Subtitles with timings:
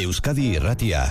[0.00, 1.02] Euskadi Irratia.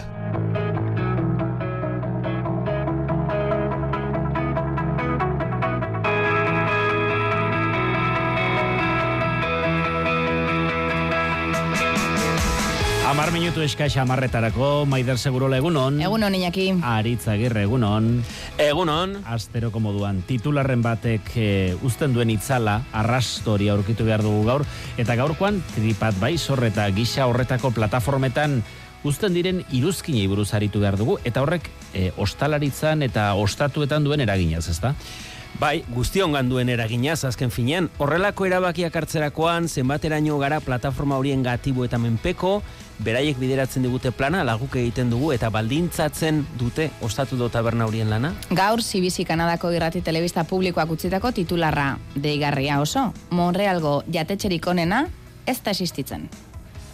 [13.10, 15.96] Amar minutu eskaix amarretarako, Maider Segurola egunon.
[15.98, 16.68] Egunon, Iñaki.
[16.86, 18.20] Aritza Agirre egunon.
[18.62, 19.16] Egunon.
[19.26, 21.48] Asteroko moduan, titularren batek e,
[21.82, 24.66] uzten duen itzala, arrastori aurkitu behar dugu gaur,
[25.02, 28.62] eta gaurkoan, tripat bai eta gisa horretako plataformetan
[29.04, 34.68] uzten diren iruzkinei buruz aritu behar dugu, eta horrek e, ostalaritzan eta ostatuetan duen eraginaz,
[34.70, 34.96] ezta?
[35.60, 41.98] Bai, guztion ganduen eraginaz, azken finean, horrelako erabakiak hartzerakoan, zenbateraino gara plataforma horien gatibu eta
[42.00, 42.62] menpeko,
[43.04, 48.34] beraiek bideratzen digute plana, laguk egiten dugu, eta baldintzatzen dute ostatu do taberna horien lana?
[48.52, 53.10] Gaur, CBC Kanadako irrati telebista publikoak utzitako titularra deigarria oso.
[53.32, 55.08] Monrealgo jatetxerik onena,
[55.48, 56.30] ez da existitzen.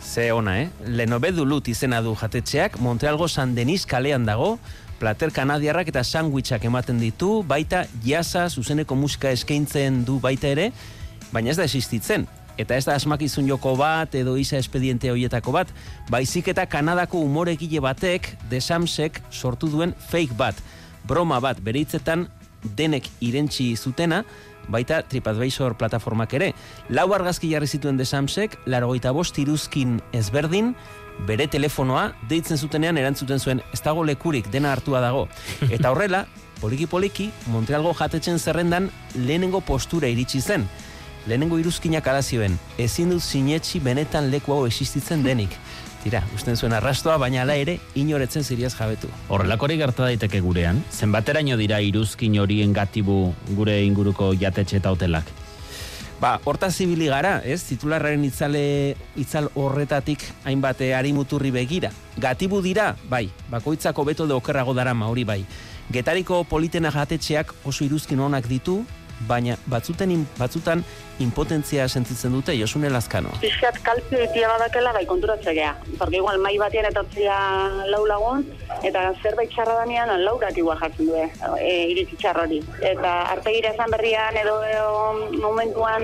[0.05, 0.70] Ze ona, eh?
[0.86, 4.59] Lenobedu lut izena du jatetxeak, Montrealgo San Denis kalean dago,
[5.00, 10.70] plater kanadiarrak eta sandwichak ematen ditu, baita jasa zuzeneko musika eskaintzen du baita ere,
[11.34, 12.27] baina ez da existitzen.
[12.55, 15.74] Eta ez da asmakizun joko bat edo isa espediente hoietako bat,
[16.13, 20.62] baizik eta Kanadako umoregile batek, desamsek sortu duen fake bat.
[21.05, 22.30] Broma bat, bere hitzetan
[22.77, 24.24] denek irentzi zutena,
[24.68, 26.54] baita TripAdvisor plataformak ere.
[26.90, 30.74] Lau argazki jarri zituen desamsek, largoita bost iruzkin ezberdin,
[31.27, 35.27] bere telefonoa deitzen zutenean erantzuten zuen ez dago lekurik dena hartua dago.
[35.76, 36.26] Eta horrela,
[36.62, 40.68] poliki poliki, Montrealgo jatetzen zerrendan lehenengo postura iritsi zen.
[41.26, 45.55] Lehenengo iruzkinak alazioen, ezin dut sinetxi benetan leku hau existitzen denik.
[46.06, 49.08] Tira, usten zuen arrastoa, baina ala ere, inoretzen ziriaz jabetu.
[49.34, 55.32] Horrelakori gerta daiteke gurean, zenbateraino dira iruzkin horien gatibu gure inguruko jatetxe eta hotelak?
[56.22, 57.64] Ba, horta zibili gara, ez?
[57.66, 58.62] Titularraren itzale,
[59.18, 61.90] itzal horretatik hainbat muturri begira.
[62.18, 65.44] Gatibu dira, bai, bakoitzako beto de okerrago dara hori bai.
[65.92, 68.86] Getariko politena jatetxeak oso iruzkin onak ditu,
[69.28, 70.84] baina batzuten batzutan
[71.20, 73.31] impotentzia sentitzen dute Josune Lazkano.
[73.42, 75.76] Fiskat kalpi ditia badakela bai konturatzea.
[75.98, 77.38] Porque igual mai batean etortzia
[77.92, 78.44] lau lagun
[78.84, 81.30] eta zerbait txarra danean laurak igual jartzen du e,
[81.94, 82.62] iritsi txarrori.
[82.81, 84.59] Eta artegira esan berrian edo,
[85.40, 86.03] momentuan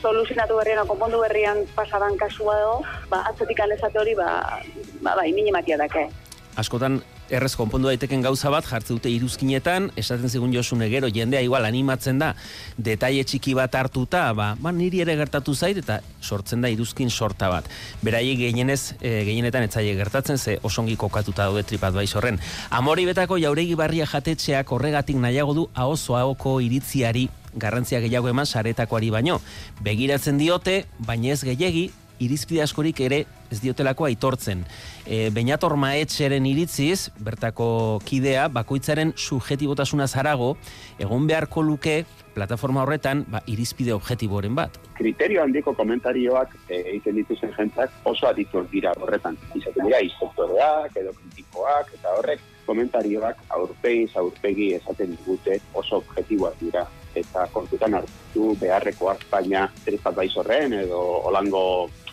[0.00, 2.74] soluzionatu berrian, konpondu berrian pasadan kasua edo,
[3.12, 4.60] ba, atzetik anezate hori, ba,
[5.04, 6.08] ba, bai, minimatia dake.
[6.56, 11.64] Askotan errez konpondu daiteken gauza bat jartze dute iruzkinetan, esaten zigun Josune gero jendea igual
[11.64, 12.34] animatzen da
[12.76, 17.48] detaile txiki bat hartuta, ba, ba niri ere gertatu zait eta sortzen da iruzkin sorta
[17.52, 17.68] bat.
[18.02, 22.40] Beraiek gehienez e, gehienetan etzaile gertatzen ze osongi kokatuta daude tripat bai horren.
[22.70, 29.10] Amori betako jauregi barria jatetxeak horregatik nahiago du ahozo ahoko iritziari garrantzia gehiago eman saretakoari
[29.10, 29.40] baino.
[29.82, 34.62] Begiratzen diote, baina ez gehiegi, irizpide askorik ere ez diotelako aitortzen.
[35.06, 40.54] E, Beñator Maetxeren iritziz, bertako kidea, bakoitzaren subjetibotasuna zarago,
[40.98, 42.04] egon beharko luke
[42.34, 44.78] plataforma horretan ba, irizpide objetiboren bat.
[44.98, 49.38] Kriterio handiko komentarioak e, egiten dituzen jentzak oso aditu dira horretan.
[49.54, 56.86] Izaten dira, inspektoreak edo kritikoak eta horrek komentarioak aurpegiz aurpegi esaten digute oso objetiboak dira
[57.18, 61.64] eta kontutan hartu beharrekoak, baina tripat baizorren edo olango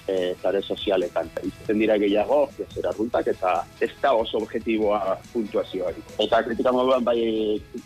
[0.08, 1.30] e, zare sozialetan.
[1.44, 6.04] Izaten dira gehiago, zera runtak, eta ez da oso objetiboa puntuazioari.
[6.26, 7.20] Eta kritika moduan bai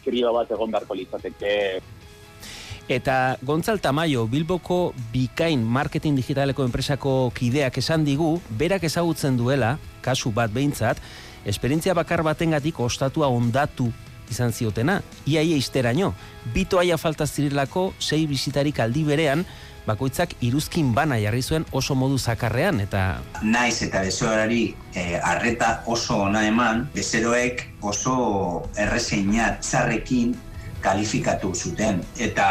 [0.06, 1.56] krio bat egon beharko litzateke
[2.92, 10.34] Eta Gontzal Tamayo, Bilboko bikain marketing digitaleko enpresako kideak esan digu, berak ezagutzen duela, kasu
[10.36, 11.00] bat behintzat,
[11.48, 13.88] esperientzia bakar batengatik ostatua ondatu
[14.32, 16.14] izan ziotena, iaia isteraino.
[16.54, 19.46] Bito aia falta zirilako, sei bizitarik aldi berean,
[19.86, 23.02] bakoitzak iruzkin bana jarri zuen oso modu zakarrean eta
[23.42, 24.62] naiz eta bezeroari
[24.94, 28.16] eh, arreta oso ona eman bezeroek oso
[28.78, 30.36] erreseina txarrekin
[30.82, 32.48] kalifikatu zuten eta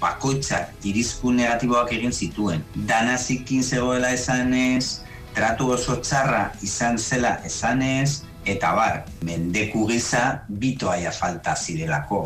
[0.00, 5.00] bakoitzak irizkun negatiboak egin zituen danazikin zegoela esanez
[5.36, 12.24] tratu oso txarra izan zela esanez eta bar, mendeku geza bito aia falta zirelako.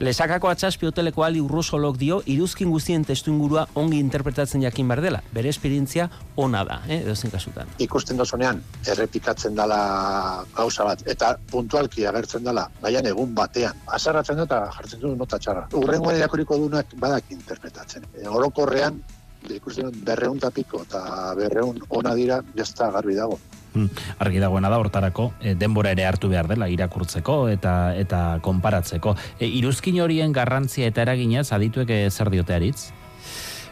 [0.00, 5.22] Lesakako atxaspi hoteleko ali urrosolok dio, iruzkin guztien testu ingurua ongi interpretatzen jakin behar dela.
[5.32, 7.68] Bere esperientzia ona da, eh, edo kasutan.
[7.78, 13.78] Ikusten dozunean, errepikatzen dela gauza bat, eta puntualki agertzen dela, baian egun batean.
[13.86, 15.68] Azarratzen da eta jartzen du nota txarra.
[15.78, 18.06] Urrengo erakuriko dunak badak interpretatzen.
[18.18, 19.02] E, orokorrean,
[19.50, 23.38] ikusten berreun tapiko eta berreun ona dira, jazta garbi dago.
[23.72, 23.88] Hmm,
[24.20, 29.14] argi dagoena da hortarako e, denbora ere hartu behar dela irakurtzeko eta eta konparatzeko.
[29.38, 32.90] E, iruzkin horien garrantzia eta eraginez adituek e, zer diote aritz?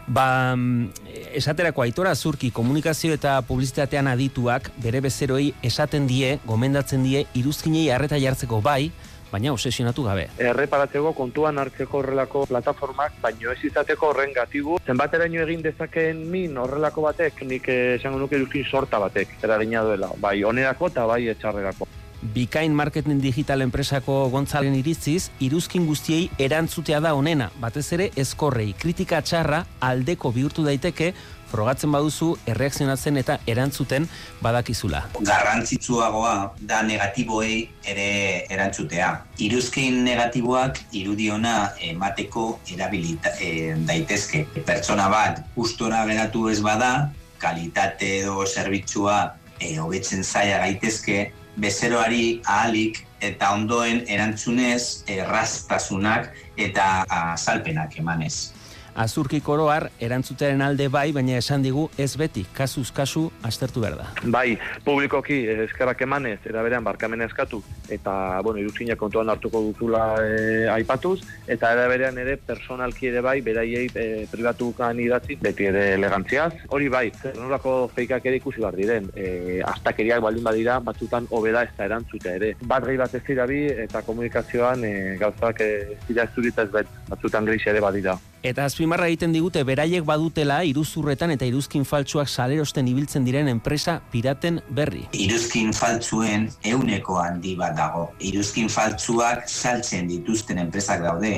[0.07, 0.89] Ba, mm,
[1.37, 8.17] esaterako aitora zurki komunikazio eta publizitatean adituak bere bezeroei esaten die, gomendatzen die, iruzkinei harreta
[8.19, 8.89] jartzeko bai,
[9.31, 10.27] baina obsesionatu gabe.
[10.37, 14.79] erreparatzeko kontuan hartzeko horrelako plataformak, baino ez izateko horren gatibu.
[14.85, 20.11] Zenbateraino egin dezakeen min horrelako batek, nik eh, esango nuke iruzkin sorta batek, eragina duela,
[20.19, 21.87] bai onerako eta bai etxarrerako.
[22.21, 29.23] Bikain marketing digital enpresako gontzalen iritziz, iruzkin guztiei erantzutea da onena, batez ere ezkorrei, kritika
[29.25, 31.15] txarra aldeko bihurtu daiteke,
[31.51, 34.07] frogatzen baduzu erreakzionatzen eta erantzuten
[34.41, 35.03] badakizula.
[35.19, 36.35] garrantzitsuagoa
[36.71, 39.11] da negatiboei ere erantzutea.
[39.47, 41.55] Iruzkin negatiboak irudiona
[41.91, 44.45] emateko erabilita e, daitezke.
[44.65, 47.11] Pertsona bat gustora geratu ez bada,
[47.41, 51.31] kalitate edo zerbitzua e, hobetzen zaila gaitezke,
[51.61, 58.51] bezeroari ahalik eta ondoen erantzunez errastasunak eta azalpenak emanez.
[58.95, 64.07] Azurki koroar erantzutearen alde bai, baina esan digu ez beti, kasuz kasu aztertu behar da.
[64.33, 70.67] Bai, publikoki eh, eskerrak emanez, eraberean barkamen eskatu, eta, bueno, iruzkinak kontuan hartuko duzula e,
[70.73, 76.51] aipatuz, eta eraberean ere personalki ere bai, beraiei e, pribatukan idatzi, beti ere elegantziaz.
[76.75, 81.63] Hori bai, zer nolako feikak ere ikusi behar diren, e, astakeriak baldin badira, batzutan hobeda
[81.63, 82.51] ez da erantzutea ere.
[82.61, 86.99] Bat gehi bat ez dira bi, eta komunikazioan e, gauzak e, ez dira ez bet,
[87.07, 88.19] batzutan gris ere badira.
[88.41, 94.57] Eta azpimarra egiten digute beraiek badutela iruzurretan eta iruzkin faltsuak salerosten ibiltzen diren enpresa piraten
[94.73, 95.03] berri.
[95.13, 98.07] Iruzkin faltzuen euneko handi bat dago.
[98.31, 101.35] Iruzkin faltzuak saltzen dituzten enpresak daude.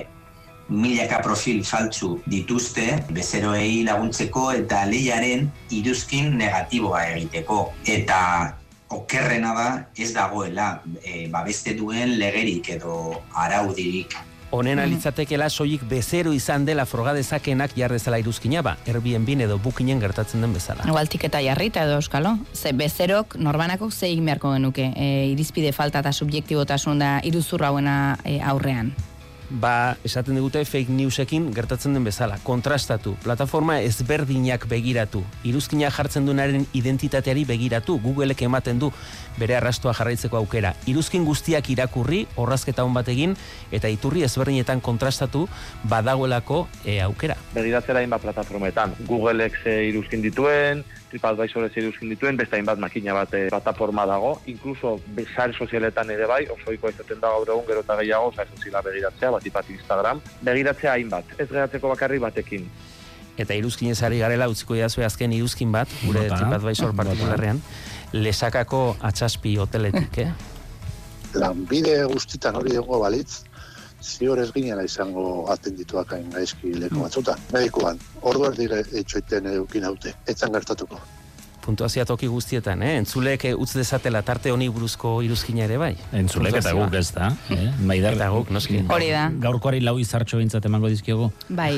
[0.72, 7.66] Milaka profil faltzu dituzte, bezeroei laguntzeko eta lehiaren iruzkin negatiboa egiteko.
[7.84, 8.20] Eta
[8.96, 9.70] okerrena da
[10.00, 12.96] ez dagoela e, babeste duen legerik edo
[13.36, 14.16] araudirik
[14.54, 20.54] Honena litzatekela soilik bezero izan dela frogadezakenak jarrezala iruzkina ba, Airbnb edo Bookingen gertatzen den
[20.54, 20.86] bezala.
[20.86, 22.36] Igual tiketa jarrita edo euskalo.
[22.54, 24.92] Ze bezerok norbanako ze egin beharko genuke.
[24.96, 28.94] E, irizpide falta eta subjektibotasun da iruzurra hauena e, aurrean.
[29.54, 32.40] Ba, esaten digute fake newsekin gertatzen den bezala.
[32.42, 38.90] Kontrastatu, plataforma ezberdinak begiratu, iruzkina jartzen duenaren identitateari begiratu, Googleek ematen du
[39.38, 40.74] bere arrastoa jarraitzeko aukera.
[40.90, 43.38] Iruzkin guztiak irakurri, horrazketa hon bat egin,
[43.70, 45.46] eta iturri ezberdinetan kontrastatu
[45.86, 47.38] badagoelako e, aukera.
[47.54, 48.98] Begiratzera hainbat plataformetan.
[49.06, 50.82] Googleek ze iruzkin dituen,
[51.14, 54.96] TripAdvisor ez iruzkin dituen, beste hainbat makina bat eh, plataforma dago, inkluso
[55.36, 59.30] sare sozialetan ere bai, osoiko izaten da gaur egun gero eta gehiago, sare soziala begiratzea,
[59.36, 62.66] bat ipat Instagram, begiratzea hainbat, ez geratzeko bakarri batekin.
[63.38, 66.26] Eta iruzkin ezari garela utziko jazue azken iruzkin bat, gure.
[66.34, 67.62] TripAdvisor partikularrean,
[68.18, 70.32] lesakako atxaspi hoteletik, eh?
[71.38, 73.44] Lanbide guztitan hori dago balitz,
[74.04, 77.40] zior ez ginela izango atendituak hain gaizki leku batzutan.
[77.54, 81.00] Medikuan, ordu erdire etxoiten eukin haute, etzan gertatuko.
[81.64, 82.98] puntuazioa toki guztietan, eh?
[83.00, 85.94] Entzulek eh, utz dezatela tarte honi buruzko iruzkina ere bai.
[86.12, 87.30] Entzulek eta guk ez da.
[87.56, 87.70] Eh?
[87.80, 88.82] Maider, Eta guk, noski.
[88.92, 89.30] Hori da.
[89.46, 91.30] Gaurkoari lau izartxo bintzat emango dizkiogu.
[91.48, 91.78] Bai,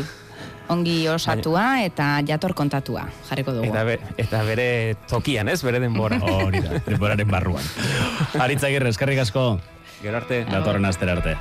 [0.74, 3.70] ongi osatua eta jator kontatua, jarriko dugu.
[3.70, 4.68] Eta, be, eta bere
[5.08, 5.62] tokian, ez?
[5.62, 6.18] Bere denbora.
[6.48, 7.70] Hori da, denboraren barruan.
[8.42, 9.60] Aritzagirre, eskerrik asko,
[10.02, 10.48] Gero arte.
[10.50, 11.38] datorren astera arte.